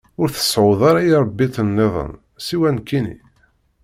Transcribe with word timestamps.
Ur 0.21 0.29
tseɛɛuḍ 0.31 0.81
ara 0.89 1.01
iṛebbiten-nniḍen 1.07 2.11
siwa 2.45 2.69
nekkini. 2.75 3.15